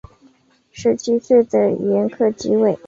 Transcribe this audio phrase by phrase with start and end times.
[0.71, 2.75] 十七岁的元恪即位。